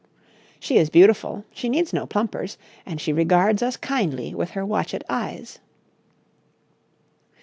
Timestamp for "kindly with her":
3.77-4.65